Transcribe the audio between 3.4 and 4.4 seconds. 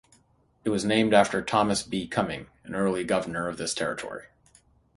of this territory.